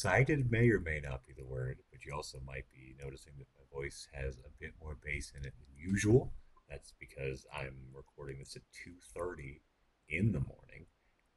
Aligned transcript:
excited 0.00 0.50
may 0.50 0.66
or 0.70 0.80
may 0.80 0.98
not 0.98 1.20
be 1.26 1.34
the 1.36 1.44
word, 1.44 1.76
but 1.92 2.02
you 2.06 2.14
also 2.14 2.40
might 2.46 2.64
be 2.72 2.96
noticing 3.04 3.34
that 3.36 3.46
my 3.54 3.78
voice 3.78 4.08
has 4.14 4.38
a 4.38 4.58
bit 4.58 4.72
more 4.82 4.96
bass 5.04 5.30
in 5.38 5.44
it 5.44 5.52
than 5.58 5.76
usual. 5.76 6.32
That's 6.70 6.94
because 6.98 7.44
I'm 7.54 7.76
recording 7.94 8.38
this 8.38 8.56
at 8.56 8.62
2:30 8.82 9.60
in 10.08 10.32
the 10.32 10.40
morning. 10.40 10.86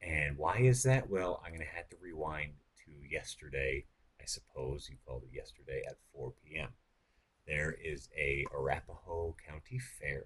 And 0.00 0.38
why 0.38 0.60
is 0.60 0.82
that? 0.84 1.10
Well, 1.10 1.42
I'm 1.44 1.50
going 1.50 1.60
to 1.60 1.76
have 1.76 1.90
to 1.90 1.98
rewind 2.00 2.54
to 2.86 2.92
yesterday, 3.06 3.84
I 4.18 4.24
suppose 4.24 4.88
you 4.88 4.96
called 5.04 5.24
it 5.24 5.36
yesterday 5.36 5.82
at 5.86 5.98
4 6.14 6.32
p.m. 6.42 6.70
There 7.46 7.72
is 7.72 8.08
a 8.16 8.46
Arapahoe 8.50 9.36
County 9.46 9.78
Fair 9.78 10.24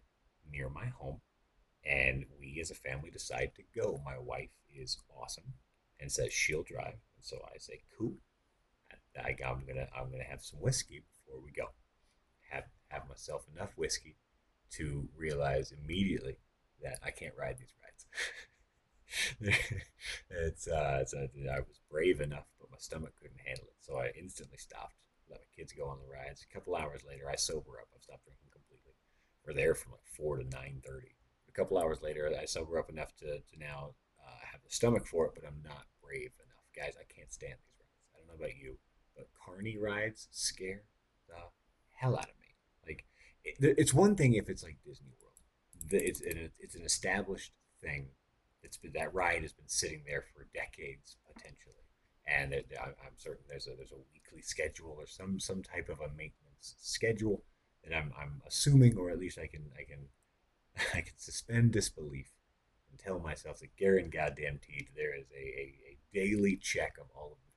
near 0.49 0.69
my 0.69 0.87
home, 0.87 1.23
and 1.85 2.25
we 2.39 2.61
as 2.61 2.71
a 2.71 2.77
family 2.77 3.11
decide 3.11 3.57
to 3.57 3.65
go. 3.75 4.01
My 4.05 4.17
wife 4.17 4.55
is 4.73 4.97
awesome 5.11 5.55
and 5.99 6.13
says 6.13 6.33
she'll 6.33 6.63
drive, 6.63 7.01
and 7.17 7.25
so 7.25 7.45
I 7.53 7.59
say, 7.59 7.83
"Cool." 7.99 8.15
I, 9.17 9.37
I'm 9.47 9.65
gonna 9.67 9.89
I'm 9.97 10.11
gonna 10.11 10.25
have 10.25 10.43
some 10.45 10.61
whiskey 10.61 11.03
before 11.27 11.41
we 11.43 11.51
go. 11.53 11.67
Have 12.51 12.65
have 12.89 13.09
myself 13.09 13.47
enough 13.55 13.71
whiskey 13.77 14.17
to 14.73 15.09
realize 15.17 15.73
immediately 15.73 16.37
that 16.83 16.99
I 17.05 17.11
can't 17.11 17.35
ride 17.39 17.59
these 17.59 17.75
rides. 17.83 18.07
it's, 20.31 20.69
uh, 20.69 20.99
it's 21.01 21.15
uh, 21.15 21.27
I 21.51 21.61
was 21.61 21.81
brave 21.91 22.21
enough, 22.21 22.47
but 22.61 22.71
my 22.71 22.77
stomach 22.79 23.15
couldn't 23.21 23.41
handle 23.45 23.67
it, 23.67 23.81
so 23.81 23.97
I 23.97 24.13
instantly 24.19 24.59
stopped. 24.59 24.95
Let 25.31 25.41
my 25.41 25.51
kids 25.57 25.73
go 25.73 25.89
on 25.89 25.99
the 26.01 26.09
rides. 26.09 26.45
A 26.49 26.55
couple 26.55 26.77
hours 26.77 27.03
later, 27.07 27.29
I 27.31 27.37
sober 27.37 27.81
up. 27.81 27.89
I've 27.95 28.03
stopped 28.03 28.25
drinking 28.25 28.49
completely. 28.53 28.95
We're 29.45 29.55
there 29.55 29.75
from 29.75 29.93
like 29.93 30.07
four 30.17 30.37
to 30.39 30.45
nine 30.45 30.83
thirty. 30.85 31.17
A 31.49 31.53
couple 31.53 31.79
hours 31.79 32.03
later, 32.03 32.31
I 32.41 32.45
sober 32.45 32.79
up 32.79 32.91
enough 32.91 33.15
to, 33.19 33.41
to 33.41 33.55
now 33.59 33.95
uh, 34.21 34.41
have 34.53 34.63
the 34.63 34.71
stomach 34.71 35.07
for 35.07 35.27
it, 35.27 35.33
but 35.35 35.45
I'm 35.47 35.63
not 35.65 35.85
brave 36.03 36.33
enough, 36.45 36.69
guys. 36.77 36.95
I 36.97 37.05
can't 37.13 37.33
stand 37.33 37.57
these 37.59 37.77
rides. 37.81 37.99
I 38.15 38.19
don't 38.21 38.29
know 38.29 38.41
about 38.45 38.57
you, 38.57 38.79
but 39.19 39.27
carny 39.45 39.77
rides 39.77 40.29
scare 40.31 40.85
the 41.29 41.35
hell 41.97 42.15
out 42.17 42.31
of 42.31 42.39
me. 42.41 42.55
Like, 42.87 43.05
it, 43.45 43.75
it's 43.77 43.93
one 43.93 44.15
thing 44.15 44.35
if 44.35 44.49
it's 44.49 44.63
like 44.63 44.79
Disney 44.87 45.13
World. 45.21 45.35
It's 45.91 46.21
it's 46.21 46.77
an 46.77 46.85
established 46.85 47.53
thing. 47.83 48.09
It's 48.63 48.77
been 48.77 48.93
that 48.93 49.13
ride 49.13 49.43
has 49.43 49.53
been 49.53 49.69
sitting 49.69 50.03
there 50.07 50.23
for 50.35 50.47
decades 50.55 51.17
potentially, 51.27 51.87
and 52.27 52.53
it, 52.53 52.73
I'm 52.81 53.17
certain 53.17 53.45
there's 53.49 53.67
a 53.67 53.75
there's 53.77 53.93
a 53.93 54.05
weekly 54.13 54.43
schedule 54.43 54.95
or 54.97 55.07
some 55.07 55.41
some 55.41 55.63
type 55.63 55.89
of 55.89 56.01
a 56.01 56.15
maintenance 56.17 56.77
schedule 56.79 57.43
that 57.85 57.97
I'm 57.97 58.13
I'm 58.21 58.43
assuming, 58.47 58.97
or 58.97 59.11
at 59.11 59.19
least 59.19 59.39
I 59.39 59.47
can 59.47 59.71
I 59.79 59.85
can 59.85 60.09
I 60.95 61.01
can 61.01 61.17
suspend 61.17 61.73
disbelief 61.73 62.31
and 62.91 62.99
tell 62.99 63.19
myself 63.19 63.61
that 63.61 63.77
Garen 63.77 64.11
goddamn 64.11 64.61
teeth 64.67 64.91
there 64.95 65.15
is 65.19 65.27
a, 65.35 65.43
a, 65.43 65.75
a 65.91 65.99
daily 66.13 66.57
check 66.57 66.95
of 67.01 67.07
all 67.17 67.33
of. 67.33 67.48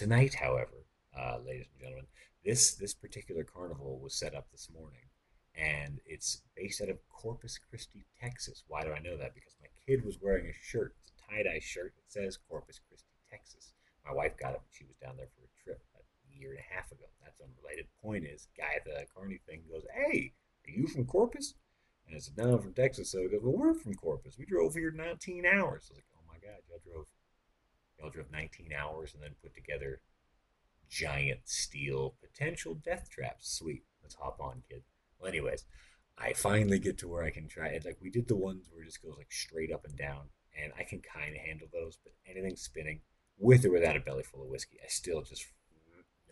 Tonight, 0.00 0.32
however, 0.32 0.86
uh, 1.14 1.36
ladies 1.44 1.68
and 1.74 1.78
gentlemen, 1.78 2.06
this 2.42 2.72
this 2.72 2.94
particular 2.94 3.44
carnival 3.44 4.00
was 4.02 4.14
set 4.14 4.34
up 4.34 4.50
this 4.50 4.70
morning, 4.72 5.12
and 5.54 6.00
it's 6.06 6.40
based 6.56 6.80
out 6.80 6.88
of 6.88 7.06
Corpus 7.10 7.58
Christi, 7.58 8.06
Texas. 8.18 8.64
Why 8.66 8.82
do 8.82 8.94
I 8.94 9.00
know 9.00 9.18
that? 9.18 9.34
Because 9.34 9.52
my 9.60 9.68
kid 9.84 10.02
was 10.02 10.16
wearing 10.18 10.46
a 10.46 10.56
shirt, 10.58 10.94
it's 11.02 11.12
a 11.12 11.28
tie 11.28 11.42
dye 11.42 11.60
shirt 11.60 11.92
that 11.96 12.10
says 12.10 12.38
Corpus 12.48 12.80
Christi, 12.88 13.12
Texas. 13.30 13.74
My 14.02 14.14
wife 14.14 14.38
got 14.38 14.54
it 14.54 14.64
when 14.64 14.72
she 14.72 14.86
was 14.86 14.96
down 14.96 15.18
there 15.18 15.28
for 15.36 15.44
a 15.44 15.62
trip 15.62 15.84
a 15.94 16.34
year 16.34 16.52
and 16.52 16.60
a 16.60 16.74
half 16.74 16.90
ago. 16.90 17.04
That's 17.22 17.42
unrelated. 17.42 17.84
Point 18.02 18.24
is, 18.24 18.48
guy 18.56 18.76
at 18.76 18.86
the 18.86 19.04
carny 19.14 19.42
thing 19.46 19.64
goes, 19.70 19.84
"Hey, 19.92 20.32
are 20.66 20.70
you 20.70 20.86
from 20.86 21.04
Corpus?" 21.04 21.52
And 22.06 22.16
I 22.16 22.20
said, 22.20 22.38
"No, 22.38 22.54
I'm 22.54 22.62
from 22.62 22.72
Texas." 22.72 23.10
So 23.10 23.20
he 23.20 23.28
goes, 23.28 23.42
"Well, 23.42 23.52
we're 23.52 23.74
from 23.74 23.92
Corpus. 23.92 24.38
We 24.38 24.46
drove 24.46 24.72
here 24.72 24.92
19 24.92 25.44
hours." 25.44 25.90
I 25.90 25.92
was 25.92 25.98
like, 25.98 26.08
"Oh 26.16 26.24
my 26.26 26.38
god, 26.38 26.62
y'all 26.70 26.80
drove, 26.90 27.06
y'all 28.00 28.10
drove 28.10 28.30
19 28.32 28.70
hours 28.72 29.14
and 29.14 29.22
then 29.22 29.34
put 29.42 29.54
together 29.54 30.00
giant 30.88 31.40
steel 31.44 32.14
potential 32.20 32.74
death 32.74 33.08
traps. 33.10 33.50
Sweet. 33.50 33.84
Let's 34.02 34.16
hop 34.16 34.40
on, 34.40 34.62
kid. 34.68 34.82
Well, 35.18 35.28
anyways, 35.28 35.64
I 36.18 36.32
finally 36.32 36.78
get 36.78 36.98
to 36.98 37.08
where 37.08 37.22
I 37.22 37.30
can 37.30 37.48
try 37.48 37.68
it. 37.68 37.84
Like 37.84 37.98
we 38.02 38.10
did 38.10 38.28
the 38.28 38.36
ones 38.36 38.66
where 38.70 38.82
it 38.82 38.86
just 38.86 39.02
goes 39.02 39.14
like 39.16 39.32
straight 39.32 39.72
up 39.72 39.84
and 39.84 39.96
down, 39.96 40.30
and 40.60 40.72
I 40.78 40.82
can 40.82 41.00
kind 41.00 41.34
of 41.34 41.42
handle 41.42 41.68
those. 41.72 41.98
But 42.02 42.12
anything 42.28 42.56
spinning, 42.56 43.00
with 43.38 43.64
or 43.64 43.70
without 43.70 43.96
a 43.96 44.00
belly 44.00 44.24
full 44.24 44.42
of 44.42 44.48
whiskey, 44.48 44.78
I 44.82 44.88
still 44.88 45.22
just 45.22 45.46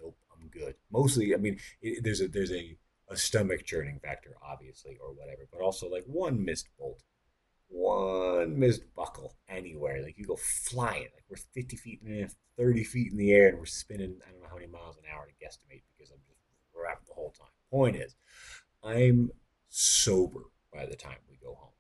nope. 0.01 0.17
I'm 0.33 0.49
good. 0.49 0.75
Mostly, 0.93 1.35
I 1.35 1.39
mean, 1.39 1.59
it, 1.81 2.03
there's 2.03 2.21
a 2.21 2.29
there's 2.29 2.53
a 2.53 2.77
a 3.11 3.17
stomach 3.17 3.65
churning 3.65 3.99
factor, 4.03 4.35
obviously, 4.43 4.99
or 5.01 5.13
whatever, 5.13 5.49
but 5.51 5.63
also 5.63 5.89
like 5.89 6.05
one 6.07 6.45
missed 6.45 6.69
bolt, 6.79 7.03
one 7.69 8.59
missed 8.59 8.83
buckle 8.95 9.37
anywhere. 9.49 10.03
Like 10.03 10.19
you 10.19 10.25
go 10.25 10.37
flying, 10.37 11.09
like 11.15 11.25
we're 11.29 11.37
50 11.37 11.77
feet 11.77 12.01
in 12.05 12.23
the 12.23 12.35
30 12.57 12.85
feet 12.85 13.13
in 13.13 13.19
the 13.19 13.33
air 13.33 13.49
and 13.49 13.59
we're 13.59 13.67
spinning, 13.67 14.17
I 14.27 14.31
don't 14.31 14.43
know 14.43 14.49
how 14.49 14.57
many 14.57 14.67
miles 14.67 14.97
an 14.97 15.05
hour 15.13 15.27
to 15.27 15.45
guesstimate 15.45 15.83
because 15.97 16.11
I'm 16.11 16.21
just 16.27 16.41
wrapped 16.75 17.07
the 17.07 17.15
whole 17.15 17.35
time. 17.39 17.49
Point 17.71 17.97
is, 17.97 18.17
I'm 18.83 19.31
sober 19.69 20.45
by 20.73 20.87
the 20.87 20.97
time 20.97 21.19
we 21.29 21.37
go 21.37 21.55
home. 21.55 21.77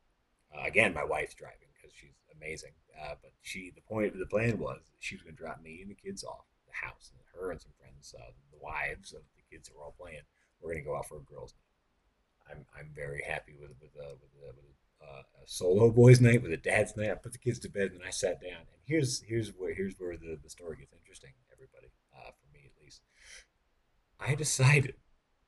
Uh, 0.54 0.66
again, 0.66 0.94
my 0.94 1.04
wife's 1.04 1.34
driving 1.34 1.68
because 1.74 1.94
she's 1.96 2.16
amazing. 2.34 2.72
Uh, 2.98 3.14
but 3.22 3.32
she, 3.42 3.70
the 3.74 3.82
point, 3.82 4.12
of 4.12 4.18
the 4.18 4.26
plan 4.26 4.58
was 4.58 4.80
she 4.98 5.14
was 5.14 5.22
going 5.22 5.36
to 5.36 5.42
drop 5.42 5.62
me 5.62 5.80
and 5.82 5.90
the 5.90 5.94
kids 5.94 6.24
off 6.24 6.44
the 6.66 6.86
house, 6.86 7.12
and 7.14 7.22
her 7.32 7.50
and 7.50 7.60
some 7.60 7.72
friends, 7.78 8.14
uh, 8.18 8.32
the 8.50 8.58
wives 8.60 9.12
of 9.12 9.22
the 9.36 9.44
kids 9.50 9.68
that 9.68 9.76
were 9.76 9.84
all 9.84 9.94
playing, 9.98 10.22
we're 10.60 10.72
going 10.72 10.82
to 10.82 10.88
go 10.88 10.96
out 10.96 11.06
for 11.06 11.18
a 11.18 11.30
girls' 11.30 11.54
night. 11.54 11.68
I'm, 12.50 12.66
I'm 12.74 12.90
very 12.94 13.22
happy 13.22 13.54
with 13.60 13.70
with 13.80 13.94
uh, 13.96 14.16
with, 14.18 14.32
uh, 14.40 14.52
with 14.56 14.76
uh, 15.02 15.22
a 15.42 15.46
solo 15.46 15.90
boys' 15.90 16.20
night, 16.20 16.42
with 16.42 16.52
a 16.52 16.56
dad's 16.56 16.96
night. 16.96 17.10
I 17.10 17.14
put 17.14 17.32
the 17.32 17.38
kids 17.38 17.58
to 17.60 17.68
bed 17.68 17.92
and 17.92 18.02
I 18.06 18.10
sat 18.10 18.40
down. 18.40 18.60
And 18.60 18.80
here's 18.84 19.22
here's 19.22 19.50
where 19.50 19.74
here's 19.74 19.94
where 19.98 20.16
the, 20.16 20.38
the 20.42 20.50
story 20.50 20.76
gets 20.76 20.92
interesting. 20.92 21.32
Everybody, 21.52 21.88
uh, 22.14 22.30
for 22.30 22.52
me 22.52 22.64
at 22.66 22.82
least, 22.82 23.02
I 24.20 24.34
decided 24.34 24.94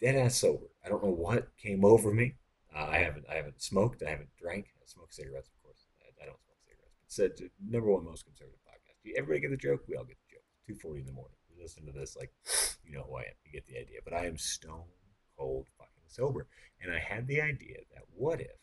dead 0.01 0.17
ass 0.17 0.37
sober. 0.37 0.67
I 0.85 0.89
don't 0.89 1.05
know 1.05 1.11
what 1.11 1.57
came 1.57 1.85
over 1.85 2.13
me. 2.13 2.37
Uh, 2.75 2.87
I 2.87 2.99
haven't 2.99 3.27
I 3.31 3.35
haven't 3.35 3.63
smoked. 3.63 4.03
I 4.07 4.11
haven't 4.11 4.31
drank. 4.41 4.67
I 4.81 4.87
smoke 4.87 5.13
cigarettes, 5.13 5.49
of 5.49 5.63
course. 5.63 5.87
I, 6.03 6.25
I 6.25 6.27
don't 6.27 6.41
smoke 6.43 6.63
cigarettes. 6.65 6.97
But 7.01 7.13
said 7.13 7.51
number 7.69 7.91
one 7.91 8.05
most 8.05 8.25
conservative 8.25 8.61
podcast. 8.67 9.03
Do 9.05 9.13
everybody 9.17 9.41
get 9.41 9.51
the 9.51 9.57
joke? 9.57 9.83
We 9.89 9.97
all 9.97 10.05
get 10.05 10.17
the 10.29 10.37
joke. 10.37 10.45
Two 10.67 10.75
forty 10.77 11.01
in 11.01 11.07
the 11.07 11.13
morning. 11.13 11.37
You 11.49 11.61
listen 11.61 11.85
to 11.87 11.93
this, 11.93 12.17
like 12.17 12.33
you 12.85 12.93
know 12.93 13.05
who 13.09 13.17
I 13.17 13.23
am. 13.23 13.37
You 13.45 13.53
get 13.53 13.67
the 13.67 13.79
idea. 13.79 13.99
But 14.05 14.15
I 14.15 14.27
am 14.27 14.39
stone 14.39 14.89
cold 15.37 15.67
fucking 15.79 16.09
sober, 16.09 16.47
and 16.83 16.93
I 16.93 16.99
had 16.99 17.27
the 17.27 17.41
idea 17.41 17.79
that 17.95 18.05
what 18.15 18.41
if 18.41 18.61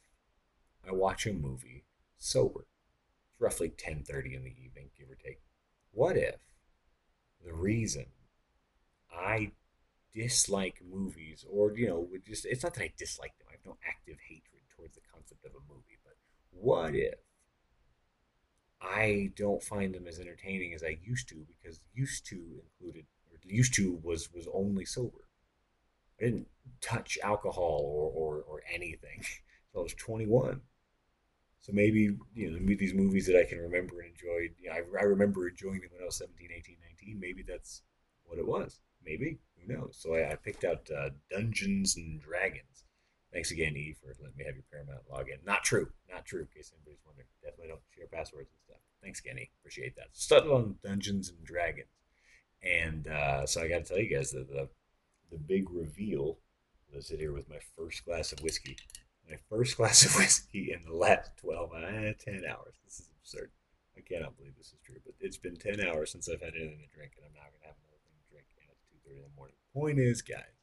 I 0.85 0.91
watch 0.91 1.25
a 1.25 1.33
movie 1.33 1.85
sober? 2.17 2.67
It's 3.31 3.41
roughly 3.41 3.69
ten 3.69 4.03
thirty 4.03 4.35
in 4.35 4.43
the 4.43 4.55
evening, 4.63 4.89
give 4.97 5.09
or 5.09 5.15
take. 5.15 5.41
What 5.91 6.17
if 6.17 6.35
the 7.43 7.53
reason 7.53 8.07
I 9.13 9.51
dislike 10.13 10.81
movies, 10.89 11.45
or 11.49 11.73
you 11.73 11.87
know, 11.87 12.07
just 12.25 12.45
it's 12.45 12.63
not 12.63 12.73
that 12.75 12.83
I 12.83 12.93
dislike 12.97 13.37
them. 13.37 13.47
I 13.49 13.53
have 13.53 13.65
no 13.65 13.77
active 13.87 14.17
hatred 14.27 14.63
towards 14.75 14.95
the 14.95 15.01
concept 15.13 15.45
of 15.45 15.51
a 15.51 15.73
movie, 15.73 15.99
but 16.03 16.15
what 16.51 16.95
if 16.95 17.19
I 18.81 19.31
don't 19.35 19.63
find 19.63 19.93
them 19.93 20.07
as 20.07 20.19
entertaining 20.19 20.73
as 20.73 20.83
I 20.83 20.97
used 21.03 21.27
to 21.29 21.45
because 21.47 21.81
used 21.93 22.25
to 22.27 22.35
included 22.35 23.05
or 23.31 23.37
used 23.43 23.73
to 23.75 23.99
was 24.03 24.31
was 24.33 24.47
only 24.53 24.85
sober. 24.85 25.27
I 26.19 26.25
didn't 26.25 26.47
touch 26.81 27.17
alcohol 27.23 27.81
or 27.85 28.11
or, 28.11 28.41
or 28.41 28.63
anything 28.71 29.23
until 29.69 29.81
I 29.81 29.83
was 29.83 29.93
21. 29.93 30.61
So 31.59 31.71
maybe 31.73 32.15
you 32.33 32.51
know 32.51 32.75
these 32.75 32.93
movies 32.93 33.25
that 33.27 33.39
I 33.39 33.43
can 33.43 33.59
remember 33.59 33.99
and 34.01 34.11
enjoyed. 34.11 34.55
You 34.59 34.69
know, 34.69 34.75
I, 34.75 35.01
I 35.01 35.03
remember 35.03 35.47
enjoying 35.47 35.81
them 35.81 35.89
when 35.91 36.03
I 36.03 36.05
was 36.05 36.17
17, 36.17 36.49
18, 36.55 36.77
19. 37.03 37.19
Maybe 37.19 37.43
that's 37.47 37.81
what 38.25 38.39
it 38.39 38.47
was. 38.47 38.79
Maybe 39.03 39.39
who 39.59 39.73
knows? 39.73 39.97
So 39.99 40.15
I, 40.15 40.31
I 40.31 40.35
picked 40.35 40.63
out 40.63 40.87
uh, 40.95 41.09
Dungeons 41.29 41.97
and 41.97 42.21
Dragons. 42.21 42.85
Thanks 43.33 43.51
again, 43.51 43.75
E, 43.75 43.95
for 43.99 44.15
letting 44.21 44.37
me 44.37 44.45
have 44.45 44.55
your 44.55 44.63
Paramount 44.71 45.03
login. 45.11 45.45
Not 45.45 45.63
true. 45.63 45.89
Not 46.09 46.25
true, 46.25 46.41
in 46.41 46.47
case 46.47 46.71
anybody's 46.73 47.03
wondering. 47.05 47.27
Definitely 47.43 47.67
don't 47.67 47.81
share 47.93 48.07
passwords 48.07 48.49
and 48.51 48.61
stuff. 48.63 48.81
Thanks 49.03 49.21
E. 49.25 49.49
Appreciate 49.59 49.95
that. 49.97 50.07
Started 50.13 50.49
on 50.49 50.75
Dungeons 50.83 51.29
and 51.29 51.45
Dragons. 51.45 51.89
And 52.63 53.07
uh, 53.07 53.45
so 53.45 53.61
I 53.61 53.67
got 53.67 53.79
to 53.79 53.83
tell 53.83 53.99
you 53.99 54.15
guys 54.15 54.31
that 54.31 54.49
the, 54.49 54.69
the 55.31 55.37
big 55.37 55.69
reveal 55.69 56.39
I 56.95 56.99
sit 57.01 57.19
here 57.19 57.33
with 57.33 57.49
my 57.49 57.59
first 57.77 58.05
glass 58.05 58.31
of 58.31 58.39
whiskey. 58.39 58.77
My 59.29 59.37
first 59.49 59.77
glass 59.77 60.05
of 60.05 60.15
whiskey 60.17 60.71
in 60.71 60.83
the 60.85 60.95
last 60.95 61.31
12, 61.37 61.71
uh, 61.73 62.13
10 62.17 62.43
hours. 62.49 62.75
This 62.85 62.99
is 62.99 63.09
absurd. 63.21 63.51
I 63.97 64.01
cannot 64.01 64.37
believe 64.37 64.55
this 64.57 64.67
is 64.67 64.79
true, 64.85 65.01
but 65.03 65.15
it's 65.19 65.37
been 65.37 65.57
10 65.57 65.81
hours 65.81 66.11
since 66.11 66.29
I've 66.29 66.41
had 66.41 66.53
anything 66.55 66.79
to 66.79 66.95
drink, 66.95 67.13
and 67.17 67.25
I'm 67.25 67.33
now 67.33 67.49
going 67.49 67.61
to 67.61 67.67
have 67.67 67.75
another 67.81 67.99
thing 68.05 68.15
to 68.15 68.29
drink, 68.31 68.47
and 68.61 68.69
it's 68.71 68.85
2.30 69.09 69.17
in 69.17 69.23
the 69.23 69.35
morning. 69.35 69.55
Point 69.73 69.99
is, 69.99 70.21
guys, 70.21 70.55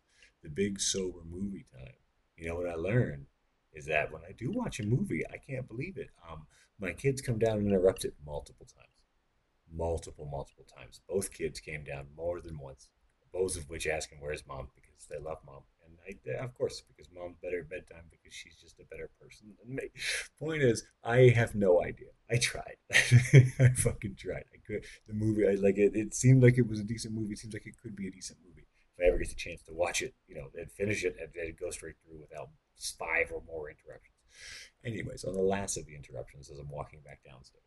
the 0.43 0.49
big 0.49 0.81
sober 0.81 1.21
movie 1.29 1.67
time 1.73 1.95
you 2.37 2.49
know 2.49 2.57
what 2.57 2.69
I 2.69 2.75
learned 2.75 3.27
is 3.73 3.87
that 3.87 4.13
when 4.13 4.23
I 4.29 4.33
do 4.33 4.51
watch 4.51 4.81
a 4.81 4.85
movie, 4.85 5.25
I 5.33 5.37
can't 5.37 5.69
believe 5.69 5.97
it. 5.97 6.11
Um, 6.29 6.47
my 6.81 6.93
kids 6.93 7.23
come 7.23 7.39
down 7.39 7.59
and 7.59 7.69
interrupt 7.69 8.05
it 8.05 8.15
multiple 8.25 8.67
times, 8.67 9.07
multiple, 9.73 10.27
multiple 10.31 10.65
times. 10.65 11.01
Both 11.09 11.33
kids 11.33 11.61
came 11.61 11.85
down 11.85 12.07
more 12.17 12.41
than 12.41 12.59
once. 12.59 12.89
Both 13.33 13.57
of 13.57 13.69
which 13.69 13.87
asking 13.87 14.19
where's 14.21 14.47
mom 14.47 14.69
because 14.75 15.07
they 15.09 15.19
love 15.19 15.39
mom, 15.45 15.63
and 15.87 16.19
I, 16.39 16.45
of 16.45 16.55
course, 16.55 16.83
because 16.89 17.11
mom's 17.15 17.37
better 17.43 17.61
at 17.61 17.71
bedtime 17.71 18.05
because 18.11 18.35
she's 18.35 18.57
just 18.57 18.81
a 18.81 18.85
better 18.85 19.11
person 19.21 19.55
than 19.63 19.77
me. 19.77 19.85
Point 20.39 20.63
is, 20.63 20.85
I 21.03 21.33
have 21.35 21.55
no 21.55 21.83
idea. 21.83 22.09
I 22.31 22.37
tried. 22.39 22.77
I 22.93 23.69
fucking 23.77 24.17
tried. 24.17 24.45
I 24.53 24.59
could, 24.67 24.85
the 25.07 25.15
movie, 25.15 25.47
I, 25.47 25.53
like 25.55 25.79
it, 25.79 25.95
it 25.95 26.15
seemed 26.15 26.43
like 26.43 26.59
it 26.59 26.69
was 26.69 26.81
a 26.81 26.85
decent 26.85 27.15
movie. 27.15 27.35
It 27.35 27.39
seems 27.39 27.55
like 27.55 27.67
it 27.67 27.81
could 27.83 27.97
be 27.97 28.09
a 28.09 28.11
decent 28.11 28.39
movie 28.47 28.67
if 28.97 29.05
I 29.05 29.09
ever 29.09 29.19
get 29.19 29.29
the 29.29 29.35
chance 29.35 29.63
to 29.63 29.73
watch 29.73 30.03
it, 30.03 30.15
you 30.29 30.35
know, 30.35 30.49
and 30.55 30.71
finish 30.71 31.05
it 31.05 31.17
and, 31.21 31.31
and 31.35 31.59
go 31.59 31.71
straight 31.71 31.97
through 32.05 32.21
without 32.21 32.49
five 32.99 33.31
or 33.33 33.43
more 33.47 33.69
interruptions. 33.69 34.15
Anyways, 34.85 35.25
on 35.25 35.35
the 35.35 35.41
last 35.41 35.77
of 35.77 35.87
the 35.87 35.95
interruptions, 35.95 36.51
as 36.51 36.59
I'm 36.59 36.71
walking 36.71 37.01
back 37.05 37.21
downstairs 37.25 37.63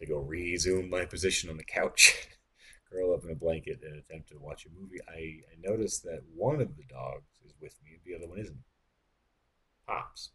to 0.00 0.06
go 0.06 0.18
resume 0.18 0.88
my 0.88 1.04
position 1.04 1.50
on 1.50 1.56
the 1.56 1.64
couch, 1.64 2.28
curl 2.90 3.14
up 3.14 3.24
in 3.24 3.30
a 3.30 3.34
blanket, 3.34 3.80
and 3.82 3.96
attempt 3.96 4.28
to 4.30 4.38
watch 4.38 4.66
a 4.66 4.80
movie, 4.80 5.00
I, 5.08 5.42
I 5.52 5.70
noticed 5.70 6.02
that 6.04 6.22
one 6.34 6.60
of 6.60 6.76
the 6.76 6.84
dogs 6.88 7.40
is 7.44 7.54
with 7.60 7.74
me 7.84 7.92
and 7.94 8.00
the 8.04 8.16
other 8.16 8.28
one 8.28 8.38
isn't. 8.38 8.58
Pops, 9.86 10.30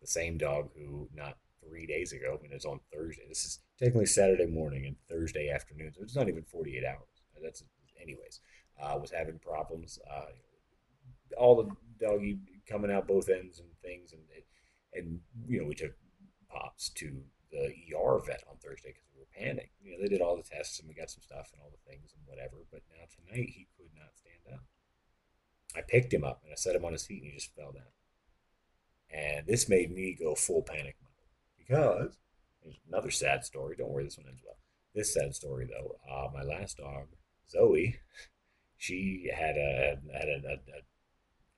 the 0.00 0.06
same 0.06 0.38
dog 0.38 0.70
who 0.74 1.08
not 1.14 1.36
three 1.62 1.86
days 1.86 2.12
ago, 2.12 2.38
I 2.38 2.42
mean, 2.42 2.52
it's 2.52 2.64
on 2.64 2.80
Thursday. 2.92 3.24
This 3.28 3.44
is 3.44 3.58
technically 3.78 4.06
Saturday 4.06 4.46
morning 4.46 4.86
and 4.86 4.96
Thursday 5.08 5.50
afternoon, 5.50 5.92
so 5.94 6.02
it's 6.02 6.16
not 6.16 6.28
even 6.28 6.44
48 6.44 6.82
hours. 6.84 7.06
That's 7.42 7.62
anyways. 8.00 8.40
Uh, 8.80 8.98
was 8.98 9.10
having 9.10 9.38
problems. 9.38 9.98
Uh, 10.10 10.32
all 11.36 11.56
the 11.56 11.70
doggy 12.04 12.38
coming 12.68 12.90
out 12.90 13.06
both 13.06 13.28
ends 13.28 13.60
and 13.60 13.68
things, 13.82 14.12
and 14.12 14.22
and 14.94 15.20
you 15.46 15.60
know 15.60 15.66
we 15.66 15.74
took 15.74 15.92
pops 16.48 16.88
to 16.90 17.22
the 17.50 17.72
ER 17.94 18.20
vet 18.24 18.44
on 18.48 18.56
Thursday 18.56 18.90
because 18.94 19.08
we 19.12 19.20
were 19.20 19.34
panicked. 19.34 19.74
You 19.82 19.92
know 19.92 20.02
they 20.02 20.08
did 20.08 20.20
all 20.20 20.36
the 20.36 20.42
tests 20.42 20.78
and 20.78 20.88
we 20.88 20.94
got 20.94 21.10
some 21.10 21.22
stuff 21.22 21.50
and 21.52 21.60
all 21.62 21.70
the 21.70 21.90
things 21.90 22.12
and 22.14 22.22
whatever. 22.26 22.64
But 22.70 22.82
now 22.90 23.06
tonight 23.10 23.50
he 23.50 23.68
could 23.76 23.90
not 23.94 24.14
stand 24.14 24.54
up. 24.54 24.64
I 25.76 25.82
picked 25.82 26.12
him 26.12 26.24
up 26.24 26.42
and 26.42 26.52
I 26.52 26.56
set 26.56 26.76
him 26.76 26.84
on 26.84 26.92
his 26.92 27.06
feet 27.06 27.22
and 27.22 27.32
he 27.32 27.38
just 27.38 27.54
fell 27.54 27.72
down. 27.72 27.94
And 29.10 29.46
this 29.46 29.68
made 29.68 29.90
me 29.90 30.16
go 30.18 30.34
full 30.34 30.62
panic 30.62 30.96
mode 31.02 31.28
because 31.58 32.18
there's 32.62 32.78
another 32.88 33.10
sad 33.10 33.44
story. 33.44 33.76
Don't 33.76 33.90
worry, 33.90 34.04
this 34.04 34.18
one 34.18 34.26
ends 34.28 34.42
well. 34.44 34.56
This 34.94 35.14
sad 35.14 35.34
story 35.34 35.66
though, 35.66 35.96
uh, 36.10 36.28
my 36.32 36.42
last 36.42 36.78
dog 36.78 37.08
Zoe, 37.50 37.96
she 38.76 39.30
had 39.34 39.56
a 39.56 39.98
had 40.12 40.28
a, 40.28 40.42
a, 40.46 40.54
a 40.54 40.82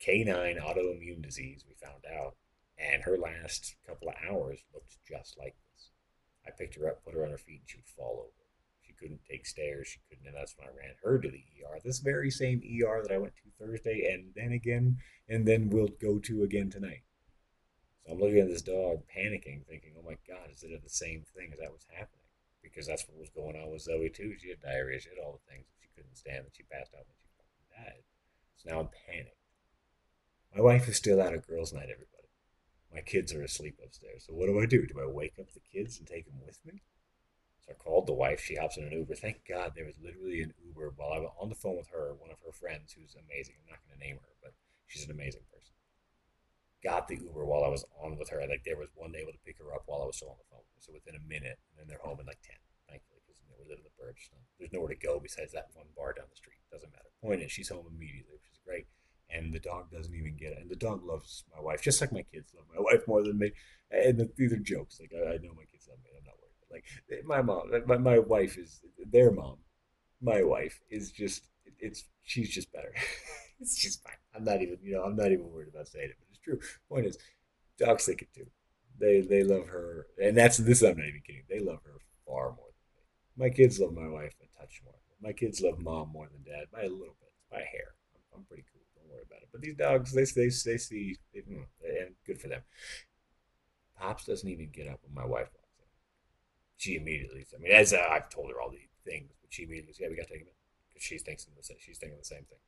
canine 0.00 0.56
autoimmune 0.56 1.22
disease. 1.22 1.64
We 1.66 1.74
found 1.74 2.04
out, 2.18 2.36
and 2.78 3.02
her 3.02 3.16
last 3.16 3.76
couple 3.86 4.08
of 4.08 4.14
hours 4.28 4.64
looked 4.74 4.96
just 5.06 5.38
like 5.38 5.54
this. 5.54 5.71
I 6.46 6.50
picked 6.50 6.76
her 6.76 6.88
up, 6.88 7.04
put 7.04 7.14
her 7.14 7.24
on 7.24 7.30
her 7.30 7.38
feet, 7.38 7.60
and 7.60 7.70
she 7.70 7.78
would 7.78 7.86
fall 7.86 8.18
over. 8.20 8.42
She 8.82 8.92
couldn't 8.92 9.24
take 9.24 9.46
stairs. 9.46 9.88
She 9.88 10.00
couldn't, 10.08 10.26
and 10.26 10.36
that's 10.36 10.56
when 10.56 10.68
I 10.68 10.76
ran 10.76 10.94
her 11.02 11.18
to 11.18 11.30
the 11.30 11.44
ER. 11.62 11.78
This 11.84 12.00
very 12.00 12.30
same 12.30 12.62
ER 12.62 13.02
that 13.02 13.12
I 13.12 13.18
went 13.18 13.34
to 13.36 13.50
Thursday, 13.58 14.10
and 14.12 14.32
then 14.34 14.52
again, 14.52 14.98
and 15.28 15.46
then 15.46 15.70
we'll 15.70 15.88
go 15.88 16.18
to 16.18 16.42
again 16.42 16.70
tonight. 16.70 17.04
So 18.04 18.12
I'm 18.12 18.18
looking 18.18 18.40
at 18.40 18.48
this 18.48 18.62
dog, 18.62 19.02
panicking, 19.06 19.64
thinking, 19.66 19.94
"Oh 19.96 20.02
my 20.02 20.18
God, 20.26 20.50
is 20.50 20.64
it 20.64 20.82
the 20.82 20.88
same 20.88 21.22
thing? 21.22 21.52
Is 21.52 21.60
that 21.60 21.72
was 21.72 21.86
happening?" 21.90 22.26
Because 22.62 22.86
that's 22.86 23.06
what 23.08 23.18
was 23.18 23.30
going 23.30 23.56
on 23.56 23.70
with 23.70 23.82
Zoe 23.82 24.10
too. 24.10 24.36
She 24.38 24.48
had 24.48 24.60
diarrhea. 24.60 25.00
She 25.00 25.10
had 25.10 25.18
all 25.18 25.32
the 25.32 25.50
things 25.50 25.66
that 25.66 25.80
she 25.80 25.88
couldn't 25.94 26.16
stand, 26.16 26.44
and 26.44 26.54
she 26.54 26.64
passed 26.64 26.94
out 26.94 27.06
when 27.06 27.16
she 27.18 27.84
died. 27.84 28.02
So 28.56 28.70
now 28.70 28.80
I'm 28.80 28.88
panicked. 29.06 29.36
My 30.54 30.60
wife 30.60 30.88
is 30.88 30.96
still 30.96 31.20
out 31.20 31.34
of 31.34 31.46
girls' 31.46 31.72
night, 31.72 31.88
everybody. 31.90 32.21
My 32.92 33.00
kids 33.00 33.32
are 33.32 33.42
asleep 33.42 33.78
upstairs. 33.82 34.24
So 34.26 34.34
what 34.34 34.46
do 34.46 34.60
I 34.60 34.66
do? 34.66 34.86
Do 34.86 35.00
I 35.00 35.06
wake 35.06 35.38
up 35.40 35.52
the 35.52 35.64
kids 35.64 35.98
and 35.98 36.06
take 36.06 36.26
them 36.26 36.40
with 36.44 36.60
me? 36.64 36.82
So 37.64 37.72
I 37.72 37.74
called 37.74 38.06
the 38.06 38.12
wife. 38.12 38.42
She 38.44 38.56
hops 38.56 38.76
in 38.76 38.84
an 38.84 38.92
Uber. 38.92 39.14
Thank 39.14 39.48
God 39.48 39.72
there 39.74 39.86
was 39.86 39.96
literally 40.02 40.42
an 40.42 40.52
Uber 40.66 40.92
while 40.96 41.12
I 41.12 41.20
was 41.24 41.32
on 41.40 41.48
the 41.48 41.54
phone 41.54 41.76
with 41.76 41.88
her, 41.88 42.12
one 42.18 42.30
of 42.30 42.42
her 42.44 42.52
friends 42.52 42.92
who's 42.92 43.16
amazing. 43.16 43.56
I'm 43.64 43.72
not 43.72 43.80
going 43.86 43.96
to 43.96 44.04
name 44.04 44.20
her, 44.20 44.32
but 44.42 44.52
she's 44.86 45.04
an 45.06 45.14
amazing 45.14 45.46
person. 45.48 45.72
Got 46.84 47.08
the 47.08 47.16
Uber 47.16 47.46
while 47.46 47.64
I 47.64 47.72
was 47.72 47.86
on 48.02 48.18
with 48.18 48.28
her. 48.28 48.44
Like 48.44 48.66
there 48.66 48.76
was 48.76 48.90
one 48.92 49.14
able 49.16 49.32
to 49.32 49.46
pick 49.46 49.56
her 49.62 49.72
up 49.72 49.86
while 49.86 50.02
I 50.02 50.10
was 50.10 50.18
still 50.18 50.34
on 50.34 50.42
the 50.42 50.50
phone. 50.50 50.66
So 50.82 50.92
within 50.92 51.14
a 51.14 51.24
minute, 51.30 51.62
and 51.72 51.78
then 51.78 51.86
they're 51.86 52.02
home 52.02 52.18
in 52.18 52.26
like 52.26 52.42
10, 52.42 52.58
thankfully, 52.90 53.22
because 53.22 53.38
you 53.38 53.46
know, 53.48 53.62
we 53.62 53.70
live 53.70 53.78
in 53.78 53.86
the 53.86 53.94
burbs. 53.94 54.26
So 54.26 54.34
there's 54.58 54.74
nowhere 54.74 54.90
to 54.90 54.98
go 54.98 55.22
besides 55.22 55.54
that 55.54 55.70
one 55.78 55.86
bar 55.94 56.12
down 56.12 56.26
the 56.26 56.36
street. 56.36 56.58
Doesn't 56.74 56.90
matter. 56.90 57.14
Point 57.22 57.46
is, 57.46 57.54
she's 57.54 57.70
home 57.70 57.86
immediately, 57.86 58.34
which 58.34 58.51
and 59.34 59.52
the 59.52 59.58
dog 59.58 59.90
doesn't 59.90 60.14
even 60.14 60.36
get 60.36 60.52
it. 60.52 60.58
And 60.60 60.70
the 60.70 60.76
dog 60.76 61.04
loves 61.04 61.44
my 61.54 61.62
wife, 61.62 61.82
just 61.82 62.00
like 62.00 62.12
my 62.12 62.22
kids 62.22 62.52
love 62.54 62.66
my 62.74 62.80
wife 62.80 63.06
more 63.06 63.22
than 63.22 63.38
me. 63.38 63.52
And 63.90 64.18
the, 64.18 64.30
these 64.36 64.52
are 64.52 64.58
jokes. 64.58 65.00
Like 65.00 65.12
I, 65.14 65.34
I, 65.34 65.36
know 65.38 65.52
my 65.54 65.64
kids 65.70 65.88
love 65.88 65.98
me. 66.04 66.10
I'm 66.16 66.24
not 66.24 66.36
worried. 66.40 66.84
But 67.08 67.14
like 67.14 67.24
my 67.24 67.42
mom, 67.42 67.70
my, 67.86 67.98
my 67.98 68.18
wife 68.18 68.58
is 68.58 68.80
their 69.10 69.30
mom. 69.30 69.58
My 70.20 70.42
wife 70.42 70.80
is 70.90 71.10
just 71.10 71.44
it's 71.78 72.04
she's 72.22 72.48
just 72.48 72.72
better. 72.72 72.94
it's 73.60 73.76
just 73.76 74.02
fine. 74.02 74.14
I'm 74.34 74.44
not 74.44 74.62
even 74.62 74.78
you 74.82 74.94
know 74.94 75.02
I'm 75.02 75.16
not 75.16 75.32
even 75.32 75.50
worried 75.50 75.68
about 75.68 75.88
saying 75.88 76.10
it, 76.10 76.16
but 76.18 76.28
it's 76.30 76.40
true. 76.40 76.60
Point 76.88 77.06
is, 77.06 77.18
dogs 77.78 78.06
think 78.06 78.22
it 78.22 78.32
too. 78.34 78.46
They 78.98 79.20
they 79.20 79.42
love 79.42 79.66
her, 79.66 80.06
and 80.22 80.36
that's 80.36 80.58
this. 80.58 80.82
I'm 80.82 80.96
not 80.96 81.06
even 81.06 81.22
kidding. 81.26 81.42
They 81.48 81.58
love 81.58 81.80
her 81.84 81.98
far 82.26 82.50
more 82.50 82.70
than 82.70 83.44
me. 83.44 83.48
My 83.48 83.54
kids 83.54 83.80
love 83.80 83.94
my 83.94 84.08
wife 84.08 84.34
a 84.40 84.60
touch 84.60 84.80
more. 84.84 84.94
My 85.20 85.32
kids 85.32 85.60
love 85.60 85.78
mom 85.78 86.10
more 86.12 86.28
than 86.32 86.42
dad 86.44 86.66
by 86.72 86.82
a 86.82 86.88
little 86.88 87.16
bit, 87.20 87.32
by 87.50 87.58
a 87.58 87.64
hair. 87.64 87.94
I'm, 88.14 88.38
I'm 88.40 88.44
pretty 88.44 88.64
worry 89.12 89.24
about 89.26 89.42
it. 89.42 89.48
But 89.52 89.60
these 89.60 89.76
dogs, 89.76 90.12
they 90.12 90.24
they 90.24 90.48
they 90.48 90.78
see, 90.78 91.16
they, 91.32 91.40
hmm, 91.40 91.68
and 91.84 92.14
good 92.26 92.40
for 92.40 92.48
them. 92.48 92.62
Pops 93.96 94.24
doesn't 94.24 94.48
even 94.48 94.70
get 94.72 94.88
up 94.88 95.00
when 95.02 95.14
my 95.14 95.28
wife 95.28 95.48
walks 95.54 95.78
in. 95.78 95.86
She 96.76 96.96
immediately, 96.96 97.46
I 97.54 97.58
mean, 97.60 97.72
as 97.72 97.94
I've 97.94 98.28
told 98.28 98.50
her 98.50 98.60
all 98.60 98.70
these 98.70 98.88
things, 99.04 99.30
but 99.40 99.52
she 99.52 99.64
immediately 99.64 99.92
says, 99.92 100.00
"Yeah, 100.00 100.08
we 100.08 100.16
got 100.16 100.26
to 100.26 100.32
take 100.32 100.42
him 100.42 100.48
in," 100.48 100.58
because 100.88 101.02
she's 101.02 101.22
thinking 101.22 101.54
the 101.56 101.62
same. 101.62 101.76
She's 101.80 101.98
thinking 101.98 102.18
the 102.18 102.24
same 102.24 102.44
thing. 102.44 102.58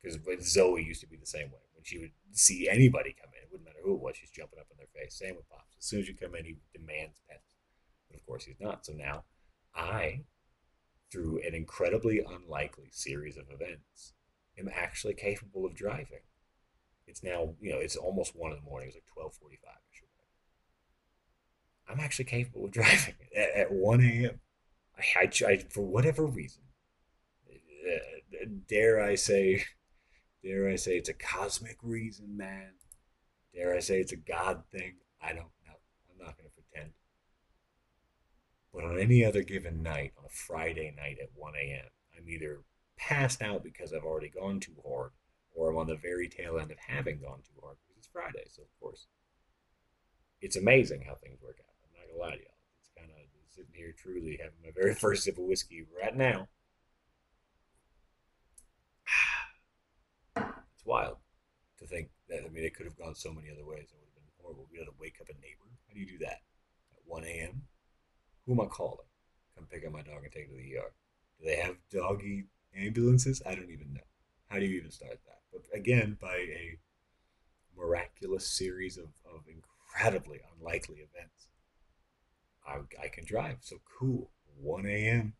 Because 0.00 0.18
with 0.24 0.46
Zoe 0.46 0.82
used 0.82 1.00
to 1.00 1.08
be 1.08 1.16
the 1.16 1.26
same 1.26 1.50
way. 1.50 1.58
When 1.74 1.84
she 1.84 1.98
would 1.98 2.12
see 2.32 2.68
anybody 2.68 3.14
come 3.20 3.30
in, 3.34 3.42
it 3.42 3.48
wouldn't 3.50 3.66
matter 3.66 3.82
who 3.82 3.94
it 3.94 4.00
was, 4.00 4.16
she's 4.16 4.30
jumping 4.30 4.58
up 4.58 4.68
in 4.70 4.76
their 4.78 4.86
face. 4.94 5.18
Same 5.18 5.36
with 5.36 5.48
Pops. 5.48 5.76
As 5.76 5.84
soon 5.84 6.00
as 6.00 6.08
you 6.08 6.14
come 6.14 6.34
in, 6.34 6.44
he 6.44 6.56
demands 6.72 7.20
pets. 7.28 7.56
But 8.08 8.18
of 8.18 8.26
course, 8.26 8.44
he's 8.44 8.60
not. 8.60 8.86
So 8.86 8.92
now, 8.92 9.24
I, 9.74 10.22
through 11.10 11.40
an 11.46 11.54
incredibly 11.54 12.20
unlikely 12.20 12.90
series 12.92 13.36
of 13.36 13.50
events, 13.50 14.14
am 14.58 14.70
actually 14.74 15.14
capable 15.14 15.64
of 15.64 15.74
driving. 15.74 16.20
It's 17.06 17.22
now, 17.22 17.54
you 17.60 17.72
know, 17.72 17.78
it's 17.78 17.96
almost 17.96 18.36
one 18.36 18.52
in 18.52 18.58
the 18.58 18.70
morning. 18.70 18.88
It's 18.88 18.96
like 18.96 19.06
twelve 19.12 19.34
forty-five. 19.34 19.78
I'm 21.88 22.00
actually 22.00 22.26
capable 22.26 22.66
of 22.66 22.70
driving 22.72 23.14
at, 23.36 23.50
at 23.56 23.72
one 23.72 24.00
a.m. 24.00 24.40
I, 24.96 25.20
I, 25.20 25.50
I, 25.50 25.56
for 25.70 25.86
whatever 25.86 26.26
reason, 26.26 26.62
uh, 27.50 28.46
dare 28.68 29.00
I 29.00 29.14
say, 29.14 29.64
dare 30.44 30.68
I 30.68 30.76
say, 30.76 30.96
it's 30.96 31.08
a 31.08 31.14
cosmic 31.14 31.78
reason, 31.82 32.36
man. 32.36 32.72
Dare 33.54 33.74
I 33.74 33.80
say 33.80 34.00
it's 34.00 34.12
a 34.12 34.16
God 34.16 34.64
thing? 34.70 34.96
I 35.22 35.28
don't 35.28 35.50
know. 35.66 35.78
I'm 36.10 36.26
not 36.26 36.36
going 36.36 36.50
to 36.50 36.62
pretend. 36.62 36.92
But 38.74 38.84
on 38.84 38.98
any 38.98 39.24
other 39.24 39.42
given 39.42 39.82
night, 39.82 40.12
on 40.18 40.24
a 40.26 40.30
Friday 40.30 40.92
night 40.96 41.18
at 41.22 41.30
1 41.34 41.52
a.m., 41.54 41.86
I'm 42.16 42.28
either 42.28 42.60
passed 42.98 43.42
out 43.42 43.62
because 43.62 43.92
I've 43.92 44.04
already 44.04 44.28
gone 44.28 44.60
too 44.60 44.76
hard, 44.86 45.10
or 45.54 45.70
I'm 45.70 45.76
on 45.76 45.86
the 45.86 45.96
very 45.96 46.28
tail 46.28 46.58
end 46.58 46.70
of 46.70 46.78
having 46.78 47.20
gone 47.20 47.40
too 47.42 47.60
hard 47.62 47.76
because 47.80 47.98
it's 47.98 48.08
Friday. 48.12 48.44
So 48.50 48.62
of 48.62 48.80
course, 48.80 49.06
it's 50.40 50.56
amazing 50.56 51.02
how 51.06 51.14
things 51.14 51.40
work 51.42 51.58
out. 51.60 51.74
I'm 51.84 51.90
not 51.94 52.08
gonna 52.08 52.20
lie 52.20 52.36
to 52.36 52.42
y'all. 52.42 52.58
It's 52.80 52.90
kind 52.96 53.10
of 53.10 53.16
sitting 53.50 53.74
here 53.74 53.94
truly 53.96 54.38
having 54.40 54.58
my 54.62 54.70
very 54.74 54.94
first 55.02 55.24
sip 55.24 55.38
of 55.38 55.44
whiskey 55.44 55.84
right 56.00 56.16
now. 56.16 56.48
It's 60.74 60.86
wild 60.86 61.16
to 61.80 61.86
think 61.86 62.10
that. 62.28 62.44
I 62.46 62.48
mean, 62.48 62.64
it 62.64 62.74
could 62.76 62.86
have 62.86 62.96
gone 62.96 63.16
so 63.16 63.32
many 63.32 63.50
other 63.50 63.66
ways. 63.66 63.90
It 63.90 63.98
would 63.98 64.06
have 64.06 64.14
been 64.14 64.30
horrible. 64.40 64.68
We 64.70 64.78
had 64.78 64.86
to 64.86 64.94
wake 65.00 65.16
up 65.20 65.28
a 65.28 65.34
neighbor. 65.34 65.66
How 65.88 65.94
do 65.94 65.98
you 65.98 66.06
do 66.06 66.18
that 66.18 66.46
at 66.94 67.02
1 67.04 67.24
a.m.? 67.24 67.62
Who 68.46 68.52
am 68.52 68.60
I 68.60 68.66
calling? 68.66 69.08
Come 69.56 69.66
pick 69.66 69.84
up 69.84 69.92
my 69.92 70.02
dog 70.02 70.22
and 70.22 70.32
take 70.32 70.44
it 70.44 70.50
to 70.50 70.56
the 70.56 70.76
ER. 70.76 70.92
Do 71.40 71.46
they 71.46 71.56
have 71.56 71.76
doggy 71.90 72.46
ambulances? 72.76 73.42
I 73.46 73.54
don't 73.54 73.70
even 73.70 73.92
know. 73.94 74.00
How 74.48 74.58
do 74.58 74.64
you 74.64 74.78
even 74.78 74.90
start 74.90 75.18
that? 75.26 75.40
But 75.52 75.62
again, 75.74 76.16
by 76.20 76.36
a 76.36 76.78
miraculous 77.76 78.46
series 78.46 78.96
of, 78.96 79.08
of 79.24 79.42
incredibly 79.46 80.40
unlikely 80.56 80.96
events, 80.96 81.48
I, 82.66 82.78
I 83.02 83.08
can 83.08 83.24
drive. 83.24 83.58
So 83.60 83.76
cool. 83.98 84.30
1 84.60 84.86
a.m. 84.86 85.34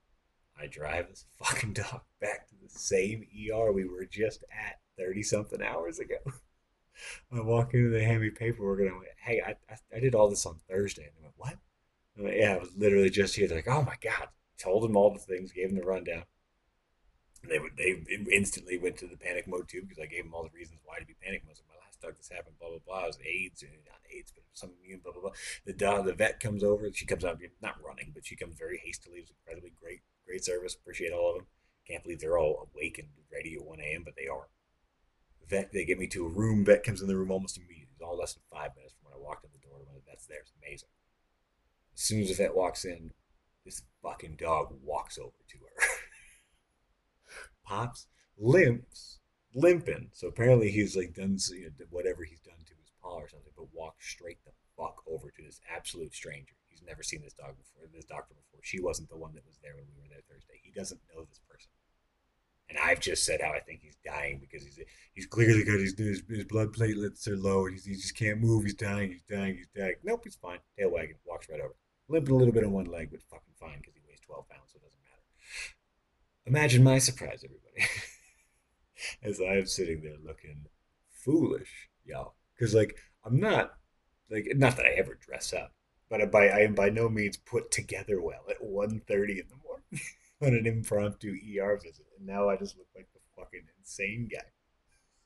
I 0.60 0.66
drive 0.66 1.08
this 1.08 1.24
fucking 1.38 1.72
dog 1.72 2.02
back 2.20 2.48
to 2.48 2.54
the 2.62 2.68
same 2.68 3.26
ER 3.50 3.72
we 3.72 3.84
were 3.84 4.04
just 4.04 4.44
at 4.52 4.80
30 4.98 5.22
something 5.22 5.62
hours 5.62 5.98
ago. 5.98 6.16
I 7.32 7.40
walk 7.40 7.74
into 7.74 7.90
the 7.90 8.18
me 8.18 8.30
paperwork 8.30 8.80
and 8.80 8.90
I 8.90 8.92
went, 8.92 9.08
hey, 9.24 9.40
I, 9.44 9.50
I, 9.72 9.76
I, 9.96 10.00
did 10.00 10.16
all 10.16 10.28
this 10.28 10.46
on 10.46 10.56
Thursday. 10.68 11.04
And 11.04 11.12
they 11.16 11.22
went, 11.22 11.34
what? 11.36 12.36
Yeah, 12.36 12.54
I 12.54 12.58
was 12.58 12.70
literally 12.76 13.10
just 13.10 13.36
here. 13.36 13.46
They're 13.46 13.58
like, 13.58 13.68
oh 13.68 13.82
my 13.82 13.94
God. 14.02 14.28
Told 14.58 14.82
them 14.82 14.96
all 14.96 15.12
the 15.12 15.20
things, 15.20 15.52
gave 15.52 15.68
them 15.68 15.78
the 15.78 15.86
rundown 15.86 16.24
they 17.48 17.58
would 17.58 17.76
they 17.76 17.96
instantly 18.32 18.78
went 18.78 18.96
to 18.98 19.06
the 19.06 19.16
panic 19.16 19.46
mode 19.48 19.68
too 19.68 19.82
because 19.82 19.98
I 19.98 20.06
gave 20.06 20.24
them 20.24 20.34
all 20.34 20.44
the 20.44 20.56
reasons 20.56 20.80
why 20.84 20.98
to 20.98 21.06
be 21.06 21.16
panic 21.22 21.42
mode. 21.46 21.56
So 21.56 21.64
my 21.68 21.78
last 21.84 22.00
dog 22.00 22.16
this 22.16 22.28
happened, 22.28 22.56
blah 22.60 22.68
blah 22.70 22.84
blah. 22.86 23.04
It 23.04 23.06
was 23.06 23.18
AIDS 23.24 23.62
and 23.62 23.72
not 23.86 24.00
AIDS, 24.14 24.32
but 24.34 24.44
some 24.52 24.70
immune, 24.82 25.00
blah 25.02 25.12
blah 25.12 25.22
blah. 25.22 25.36
The 25.66 25.72
dog, 25.72 26.06
the 26.06 26.14
vet 26.14 26.40
comes 26.40 26.62
over. 26.62 26.90
She 26.92 27.06
comes 27.06 27.24
out 27.24 27.40
not 27.62 27.82
running, 27.84 28.12
but 28.14 28.26
she 28.26 28.36
comes 28.36 28.56
very 28.56 28.80
hastily. 28.84 29.18
It 29.18 29.28
was 29.28 29.34
incredibly 29.36 29.72
great, 29.80 30.00
great 30.26 30.44
service. 30.44 30.74
Appreciate 30.74 31.12
all 31.12 31.30
of 31.30 31.36
them. 31.36 31.46
Can't 31.86 32.02
believe 32.02 32.20
they're 32.20 32.38
all 32.38 32.68
awake 32.74 32.98
and 32.98 33.08
ready 33.32 33.54
at 33.54 33.64
one 33.64 33.80
a.m., 33.80 34.02
but 34.04 34.14
they 34.16 34.28
are. 34.28 34.48
Vet, 35.48 35.72
they 35.72 35.84
get 35.84 35.98
me 35.98 36.06
to 36.08 36.26
a 36.26 36.28
room. 36.28 36.64
Vet 36.64 36.84
comes 36.84 37.00
in 37.00 37.08
the 37.08 37.16
room 37.16 37.30
almost 37.30 37.56
immediately. 37.56 37.88
It 37.88 38.00
was 38.02 38.08
all 38.08 38.18
less 38.18 38.34
than 38.34 38.42
five 38.52 38.76
minutes 38.76 38.94
from 38.94 39.10
when 39.10 39.18
I 39.18 39.24
walked 39.24 39.44
in 39.44 39.50
the 39.52 39.66
door 39.66 39.78
when 39.78 39.94
the 39.94 40.02
vet's 40.06 40.26
there. 40.26 40.40
It's 40.40 40.52
amazing. 40.62 40.90
As 41.94 42.02
soon 42.02 42.20
as 42.20 42.28
the 42.28 42.34
vet 42.34 42.54
walks 42.54 42.84
in, 42.84 43.12
this 43.64 43.82
fucking 44.02 44.36
dog 44.36 44.74
walks 44.82 45.18
over 45.18 45.32
to 45.48 45.58
her. 45.58 45.88
Pops 47.68 48.06
limps, 48.38 49.18
limping. 49.54 50.08
So 50.12 50.28
apparently 50.28 50.70
he's 50.70 50.96
like 50.96 51.14
done 51.14 51.36
you 51.50 51.64
know, 51.64 51.86
whatever 51.90 52.24
he's 52.24 52.40
done 52.40 52.58
to 52.66 52.74
his 52.80 52.90
paw 53.02 53.16
or 53.16 53.28
something, 53.28 53.52
but 53.56 53.66
walks 53.74 54.08
straight 54.08 54.38
the 54.44 54.52
fuck 54.76 55.02
over 55.06 55.30
to 55.30 55.42
this 55.42 55.60
absolute 55.74 56.14
stranger. 56.14 56.54
He's 56.68 56.82
never 56.86 57.02
seen 57.02 57.22
this 57.22 57.34
dog 57.34 57.56
before, 57.58 57.88
this 57.92 58.04
doctor 58.04 58.34
before. 58.34 58.60
She 58.62 58.80
wasn't 58.80 59.10
the 59.10 59.16
one 59.16 59.34
that 59.34 59.46
was 59.46 59.58
there 59.62 59.74
when 59.74 59.84
we 59.94 60.00
were 60.00 60.08
there 60.08 60.22
Thursday. 60.30 60.60
He 60.62 60.70
doesn't 60.70 61.00
know 61.14 61.24
this 61.24 61.40
person. 61.48 61.70
And 62.70 62.78
I've 62.78 63.00
just 63.00 63.24
said 63.24 63.40
how 63.42 63.52
I 63.52 63.60
think 63.60 63.80
he's 63.82 63.96
dying 64.04 64.38
because 64.40 64.62
he's 64.62 64.78
he's 65.14 65.26
clearly 65.26 65.64
got 65.64 65.80
his 65.80 65.94
his, 65.98 66.22
his 66.28 66.44
blood 66.44 66.72
platelets 66.74 67.26
are 67.26 67.36
low 67.36 67.66
and 67.66 67.78
he 67.78 67.94
just 67.94 68.16
can't 68.16 68.40
move. 68.40 68.64
He's 68.64 68.74
dying. 68.74 69.10
He's 69.10 69.22
dying. 69.28 69.56
He's 69.56 69.68
dying. 69.74 69.94
Nope, 70.04 70.20
he's 70.24 70.36
fine. 70.36 70.58
Tail 70.78 70.90
wagging, 70.90 71.16
walks 71.24 71.48
right 71.48 71.60
over, 71.60 71.74
limping 72.08 72.34
a 72.34 72.36
little 72.36 72.52
bit 72.52 72.64
on 72.64 72.72
one 72.72 72.84
leg, 72.84 73.08
but 73.10 73.22
fucking 73.22 73.54
fine 73.58 73.78
because 73.80 73.94
he 73.94 74.02
weighs 74.06 74.20
twelve 74.20 74.46
pounds, 74.48 74.72
so. 74.72 74.78
Imagine 76.48 76.82
my 76.82 76.98
surprise, 76.98 77.44
everybody, 77.44 77.90
as 79.22 79.40
I 79.40 79.56
am 79.56 79.66
sitting 79.66 80.00
there 80.02 80.16
looking 80.24 80.66
foolish, 81.10 81.88
y'all. 82.04 82.34
Because 82.54 82.74
like 82.74 82.96
I'm 83.24 83.38
not 83.38 83.74
like 84.30 84.46
not 84.56 84.76
that 84.76 84.86
I 84.86 84.90
ever 84.90 85.18
dress 85.20 85.52
up, 85.52 85.72
but 86.08 86.20
I 86.20 86.26
by 86.26 86.48
I 86.48 86.60
am 86.60 86.74
by 86.74 86.90
no 86.90 87.08
means 87.08 87.36
put 87.36 87.70
together 87.70 88.20
well 88.20 88.44
at 88.50 88.62
1.30 88.62 89.40
in 89.40 89.48
the 89.48 89.56
morning. 89.64 89.84
on 90.42 90.54
an 90.54 90.66
impromptu 90.66 91.34
ER 91.60 91.76
visit, 91.82 92.06
and 92.16 92.26
now 92.26 92.48
I 92.48 92.56
just 92.56 92.76
look 92.78 92.86
like 92.94 93.08
the 93.12 93.20
fucking 93.36 93.64
insane 93.78 94.28
guy. 94.32 94.46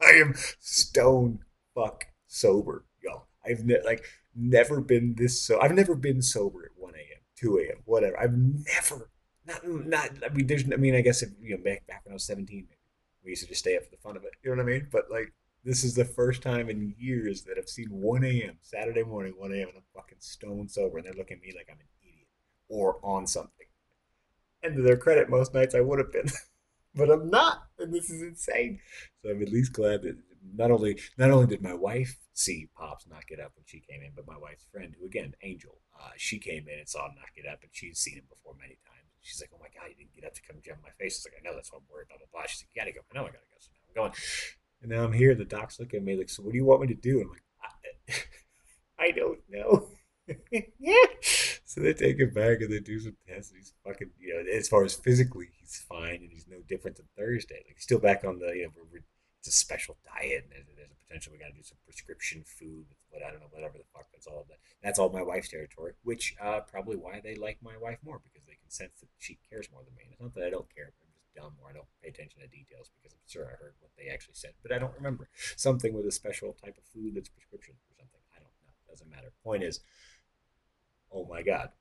I 0.07 0.13
am 0.19 0.35
stone 0.61 1.41
fuck 1.75 2.07
sober, 2.27 2.87
y'all. 3.03 3.27
I've 3.47 3.65
ne- 3.65 3.85
like 3.85 4.05
never 4.35 4.81
been 4.81 5.15
this 5.17 5.41
so. 5.43 5.61
I've 5.61 5.75
never 5.75 5.95
been 5.95 6.23
sober 6.23 6.65
at 6.65 6.73
one 6.77 6.95
a.m., 6.95 7.21
two 7.37 7.59
a.m., 7.59 7.83
whatever. 7.85 8.19
I've 8.19 8.35
never 8.35 9.11
not 9.47 9.67
not. 9.67 10.11
I 10.25 10.29
mean, 10.33 10.47
there's. 10.47 10.65
I 10.73 10.77
mean, 10.77 10.95
I 10.95 11.01
guess 11.01 11.23
if 11.23 11.31
you 11.41 11.57
know 11.57 11.63
back 11.63 11.87
back 11.87 12.03
when 12.05 12.13
I 12.13 12.15
was 12.15 12.25
seventeen, 12.25 12.69
we 13.25 13.31
used 13.31 13.43
to 13.43 13.49
just 13.49 13.61
stay 13.61 13.77
up 13.77 13.85
for 13.85 13.91
the 13.91 13.97
fun 13.97 14.17
of 14.17 14.25
it. 14.25 14.33
You 14.43 14.51
know 14.51 14.63
what 14.63 14.71
I 14.71 14.73
mean? 14.73 14.89
But 14.91 15.11
like. 15.11 15.33
This 15.65 15.85
is 15.85 15.95
the 15.95 16.05
first 16.05 16.43
time 16.43 16.69
in 16.69 16.93
years 16.99 17.45
that 17.45 17.57
I've 17.57 17.69
seen 17.69 17.87
1 17.89 18.25
a.m. 18.25 18.57
Saturday 18.63 19.05
morning, 19.05 19.35
1 19.39 19.53
a.m. 19.53 19.69
and 19.69 19.77
I'm 19.77 19.85
fucking 19.95 20.19
stone 20.19 20.69
sober, 20.69 20.99
and 20.99 21.07
they're 21.07 21.15
looking 21.15 21.37
at 21.37 21.41
me 21.41 21.53
like 21.57 21.69
I'm 21.71 21.79
an 21.79 21.87
idiot 22.03 22.27
or 22.69 22.97
on 23.05 23.29
something. 23.29 23.67
And 24.65 24.75
to 24.75 24.83
their 24.83 24.97
credit, 24.97 25.31
most 25.31 25.55
nights 25.55 25.77
I 25.77 25.81
would 25.81 26.01
have 26.01 26.13
been, 26.13 26.27
but 26.97 27.11
I'm 27.11 27.31
not, 27.31 27.65
and 27.79 27.95
this 27.95 28.11
is 28.11 28.23
insane. 28.23 28.81
So 29.23 29.31
I'm 29.31 29.41
at 29.41 29.53
least 29.53 29.73
glad 29.73 30.03
that 30.03 30.17
not 30.55 30.71
only 30.71 30.99
not 31.17 31.31
only 31.31 31.47
did 31.47 31.63
my 31.63 31.75
wife 31.75 32.19
see 32.33 32.69
Pops 32.77 33.07
not 33.07 33.27
get 33.27 33.39
up 33.39 33.53
when 33.55 33.65
she 33.67 33.81
came 33.81 34.03
in, 34.03 34.11
but 34.17 34.27
my 34.27 34.39
wife's 34.39 34.67
friend, 34.73 34.95
who 34.99 35.07
again, 35.07 35.35
Angel, 35.43 35.79
uh, 36.01 36.11
she 36.17 36.39
came 36.39 36.67
in 36.69 36.79
and 36.79 36.89
saw 36.89 37.07
him 37.07 37.15
not 37.17 37.35
get 37.37 37.47
up, 37.47 37.61
and 37.63 37.71
she's 37.73 37.99
seen 37.99 38.17
him 38.17 38.25
before 38.29 38.55
many 38.61 38.79
times. 38.87 39.02
She's 39.23 39.41
like, 39.41 39.51
"Oh 39.55 39.61
my 39.61 39.71
god, 39.73 39.89
you 39.91 39.97
didn't 39.97 40.15
get 40.15 40.25
up 40.25 40.35
to 40.35 40.43
come 40.43 40.57
jump 40.65 40.81
my 40.83 40.91
face." 40.99 41.17
It's 41.17 41.27
like, 41.27 41.39
"I 41.39 41.43
know 41.43 41.55
that's 41.55 41.73
what 41.73 41.81
I'm 41.81 41.89
worried." 41.91 42.09
Blah 42.09 42.19
blah 42.19 42.31
blah. 42.33 42.47
She's 42.47 42.63
like, 42.63 42.71
"You 42.75 42.81
gotta 42.83 42.93
go." 42.93 43.01
I 43.11 43.13
know 43.15 43.25
I 43.25 43.33
gotta 43.33 43.51
go. 43.51 43.59
So 43.59 43.71
now 43.73 43.87
I'm 43.87 43.95
going, 43.95 44.13
and 44.83 44.91
now 44.91 45.05
I'm 45.05 45.13
here. 45.13 45.35
The 45.35 45.45
doc's 45.45 45.79
looking 45.79 45.99
at 46.01 46.05
me 46.05 46.17
like, 46.17 46.29
"So 46.29 46.43
what 46.43 46.53
do 46.53 46.59
you 46.59 46.65
want 46.67 46.83
me 46.83 46.89
to 46.89 46.95
do?" 46.95 47.21
I'm 47.23 47.31
like, 47.31 47.47
"I, 47.63 48.15
I 49.07 49.11
don't 49.13 49.41
know." 49.49 49.89
yeah. 50.79 50.95
So 51.65 51.81
they 51.81 51.95
take 51.95 52.19
him 52.19 52.35
back 52.35 52.61
and 52.61 52.71
they 52.71 52.81
do 52.81 53.01
some 53.01 53.17
tests. 53.27 53.51
And 53.51 53.59
he's 53.59 53.73
fucking, 53.83 54.11
you 54.21 54.35
know, 54.35 54.45
as 54.53 54.69
far 54.69 54.85
as 54.85 54.93
physically, 54.93 55.49
he's 55.59 55.83
fine 55.89 56.17
and 56.17 56.31
he's 56.31 56.45
no 56.47 56.59
different 56.69 56.99
than 56.99 57.07
Thursday. 57.17 57.65
Like 57.67 57.81
still 57.81 57.99
back 57.99 58.25
on 58.25 58.39
the, 58.39 58.49
you 58.49 58.65
know, 58.65 58.73
it's 59.43 59.51
a 59.51 59.59
special 59.59 59.99
diet 60.07 60.47
and 60.55 60.63
there's 60.79 60.95
a 60.95 61.03
potential 61.03 61.35
we 61.35 61.43
got 61.43 61.51
to 61.51 61.59
do 61.59 61.67
some 61.67 61.83
prescription 61.83 62.47
food 62.47 62.87
with 62.87 63.03
what 63.11 63.27
I 63.27 63.35
don't 63.35 63.43
know, 63.43 63.51
whatever 63.51 63.75
the 63.75 63.91
fuck. 63.91 64.07
That's 64.15 64.31
all. 64.31 64.47
That, 64.47 64.63
that's 64.87 65.03
all 65.03 65.11
my 65.11 65.27
wife's 65.27 65.51
territory. 65.51 65.99
Which 66.07 66.39
uh, 66.39 66.61
probably 66.63 66.95
why 66.95 67.19
they 67.19 67.35
like 67.35 67.59
my 67.59 67.75
wife 67.75 67.99
more 68.07 68.23
because 68.23 68.47
they 68.47 68.55
can 68.55 68.71
sense 68.71 69.03
that 69.03 69.11
she 69.19 69.43
cares 69.51 69.67
more 69.75 69.83
than 69.83 69.99
me. 69.99 70.07
And 70.07 70.13
it's 70.15 70.23
not 70.23 70.31
that 70.39 70.47
I 70.47 70.55
don't 70.55 70.71
care. 70.71 70.95
I'm 70.95 71.11
just 71.11 71.35
dumb 71.35 71.59
or 71.59 71.71
I 71.71 71.75
don't 71.75 71.91
pay 71.99 72.15
attention 72.15 72.39
to 72.39 72.47
details 72.47 72.95
because 72.95 73.19
I'm 73.19 73.27
sure 73.27 73.51
I 73.51 73.59
heard 73.59 73.75
what 73.83 73.91
they 73.99 74.15
actually 74.15 74.39
said, 74.39 74.55
but 74.63 74.71
I 74.71 74.79
don't 74.79 74.95
remember 74.95 75.27
something 75.59 75.91
with 75.91 76.07
a 76.07 76.15
special 76.15 76.55
type 76.55 76.79
of 76.79 76.87
food 76.95 77.19
that's 77.19 77.35
prescription 77.35 77.75
or 77.91 77.99
something. 77.99 78.23
I 78.31 78.39
don't 78.39 78.55
know. 78.63 78.71
Doesn't 78.87 79.11
matter. 79.11 79.35
Point 79.43 79.67
is 79.67 79.83
oh 81.11 81.27
my 81.27 81.43
god, 81.43 81.75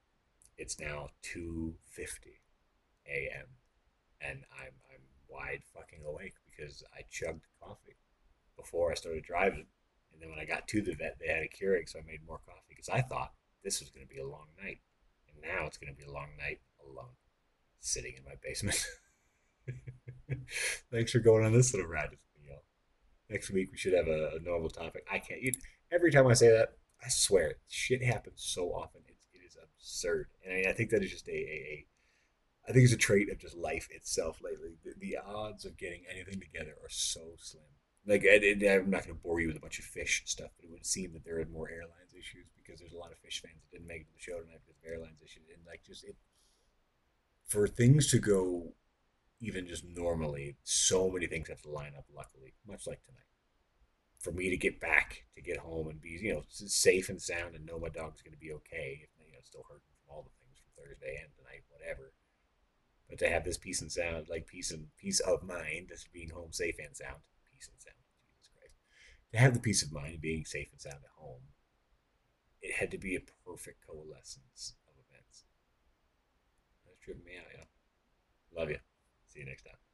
it's 0.57 0.79
now 0.81 1.13
2:50 1.21 2.41
a.m. 3.05 3.53
and 4.17 4.49
I'm 4.49 4.73
I'm 4.89 5.05
wide 5.31 5.61
fucking 5.73 6.03
awake 6.05 6.35
because 6.45 6.83
I 6.93 7.01
chugged 7.09 7.45
coffee 7.61 7.97
before 8.57 8.91
I 8.91 8.95
started 8.95 9.23
driving, 9.23 9.65
and 10.13 10.21
then 10.21 10.29
when 10.29 10.39
I 10.39 10.45
got 10.45 10.67
to 10.69 10.81
the 10.81 10.93
vet, 10.93 11.17
they 11.19 11.33
had 11.33 11.43
a 11.43 11.49
Keurig, 11.49 11.89
so 11.89 11.99
I 11.99 12.03
made 12.05 12.25
more 12.27 12.39
coffee 12.45 12.69
because 12.69 12.89
I 12.89 13.01
thought 13.01 13.33
this 13.63 13.79
was 13.79 13.89
going 13.89 14.05
to 14.05 14.13
be 14.13 14.19
a 14.19 14.27
long 14.27 14.47
night, 14.61 14.79
and 15.27 15.41
now 15.41 15.65
it's 15.65 15.77
going 15.77 15.93
to 15.93 15.97
be 15.97 16.05
a 16.05 16.11
long 16.11 16.29
night 16.37 16.59
alone, 16.85 17.15
sitting 17.79 18.13
in 18.17 18.23
my 18.23 18.35
basement. 18.43 18.85
Thanks 20.91 21.11
for 21.11 21.19
going 21.19 21.45
on 21.45 21.53
this 21.53 21.73
little 21.73 21.89
ride 21.89 22.09
with 22.11 22.19
me, 22.37 22.49
y'all. 22.49 22.63
Next 23.29 23.49
week 23.51 23.69
we 23.71 23.77
should 23.77 23.93
have 23.93 24.07
a, 24.07 24.37
a 24.37 24.39
normal 24.43 24.69
topic. 24.69 25.05
I 25.11 25.19
can't. 25.19 25.41
You, 25.41 25.53
every 25.91 26.11
time 26.11 26.27
I 26.27 26.33
say 26.33 26.49
that, 26.49 26.73
I 27.03 27.09
swear, 27.09 27.55
shit 27.67 28.03
happens 28.03 28.43
so 28.43 28.69
often 28.69 29.01
It 29.07 29.41
is 29.45 29.57
absurd. 29.61 30.27
And 30.45 30.67
I, 30.67 30.69
I 30.69 30.73
think 30.73 30.89
that 30.91 31.03
is 31.03 31.11
just 31.11 31.27
a, 31.27 31.31
a, 31.31 31.35
a 31.35 31.85
I 32.67 32.71
think 32.71 32.83
it's 32.83 32.93
a 32.93 32.97
trait 32.97 33.31
of 33.31 33.39
just 33.39 33.57
life 33.57 33.87
itself 33.91 34.39
lately. 34.41 34.77
The, 34.83 34.93
the 34.99 35.17
odds 35.17 35.65
of 35.65 35.77
getting 35.77 36.03
anything 36.09 36.39
together 36.39 36.75
are 36.83 36.89
so 36.89 37.33
slim. 37.37 37.63
Like, 38.05 38.25
I, 38.25 38.37
am 38.37 38.89
not 38.89 39.05
going 39.05 39.15
to 39.15 39.21
bore 39.21 39.39
you 39.39 39.47
with 39.47 39.57
a 39.57 39.61
bunch 39.61 39.77
of 39.77 39.85
Phish 39.85 40.25
stuff, 40.25 40.49
but 40.57 40.65
it 40.65 40.71
would 40.71 40.85
seem 40.85 41.13
that 41.13 41.23
there 41.23 41.39
are 41.39 41.45
more 41.45 41.69
airlines 41.69 42.13
issues 42.13 42.49
because 42.55 42.79
there's 42.79 42.93
a 42.93 42.97
lot 42.97 43.11
of 43.11 43.17
Phish 43.21 43.41
fans 43.41 43.61
that 43.61 43.77
didn't 43.77 43.87
make 43.87 44.01
it 44.01 44.07
to 44.09 44.13
the 44.13 44.21
show 44.21 44.39
tonight 44.41 44.61
because 44.65 44.81
of 44.81 44.89
airlines 44.89 45.21
issues. 45.21 45.45
And, 45.53 45.65
like, 45.65 45.81
just 45.85 46.03
it, 46.03 46.15
for 47.45 47.67
things 47.67 48.09
to 48.11 48.17
go 48.17 48.73
even 49.41 49.67
just 49.67 49.85
normally, 49.85 50.55
so 50.63 51.09
many 51.09 51.25
things 51.25 51.49
have 51.49 51.61
to 51.61 51.69
line 51.69 51.93
up, 51.97 52.05
luckily, 52.15 52.53
much 52.67 52.85
like 52.85 53.03
tonight. 53.05 53.25
For 54.19 54.31
me 54.31 54.49
to 54.49 54.57
get 54.57 54.79
back, 54.79 55.25
to 55.35 55.41
get 55.41 55.57
home 55.57 55.89
and 55.89 55.99
be, 55.99 56.17
you 56.21 56.33
know, 56.33 56.43
safe 56.49 57.09
and 57.09 57.19
sound 57.19 57.55
and 57.55 57.65
know 57.65 57.79
my 57.79 57.89
dog's 57.89 58.21
going 58.21 58.37
to 58.37 58.39
be 58.39 58.53
okay, 58.53 59.01
If 59.01 59.09
you 59.17 59.33
know, 59.33 59.41
still 59.41 59.65
hurting 59.65 59.89
from 59.97 60.13
all 60.13 60.21
the 60.21 60.37
things 60.37 60.61
from 60.61 60.77
Thursday 60.77 61.17
and 61.21 61.33
tonight, 61.33 61.65
whatever 61.73 62.13
but 63.11 63.19
to 63.19 63.29
have 63.29 63.43
this 63.43 63.57
peace 63.57 63.81
and 63.81 63.91
sound, 63.91 64.27
like 64.29 64.47
peace 64.47 64.71
and 64.71 64.87
peace 64.97 65.19
of 65.19 65.43
mind, 65.43 65.87
this 65.89 66.07
being 66.13 66.29
home 66.29 66.53
safe 66.53 66.77
and 66.79 66.95
sound, 66.95 67.17
peace 67.51 67.67
and 67.67 67.81
sound, 67.81 67.99
Jesus 68.39 68.49
Christ, 68.57 68.73
to 69.33 69.37
have 69.37 69.53
the 69.53 69.59
peace 69.59 69.83
of 69.83 69.91
mind, 69.91 70.21
being 70.21 70.45
safe 70.45 70.69
and 70.71 70.79
sound 70.79 71.03
at 71.03 71.19
home, 71.19 71.41
it 72.61 72.73
had 72.73 72.89
to 72.91 72.97
be 72.97 73.17
a 73.17 73.19
perfect 73.45 73.85
coalescence 73.85 74.75
of 74.87 74.93
events. 75.09 75.43
That's 76.85 76.99
tripping 77.03 77.25
me 77.25 77.33
out, 77.37 77.51
yeah. 77.53 78.57
Love 78.57 78.69
you. 78.69 78.79
See 79.27 79.41
you 79.41 79.45
next 79.45 79.63
time. 79.63 79.90